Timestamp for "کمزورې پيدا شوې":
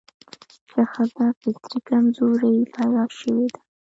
1.89-3.47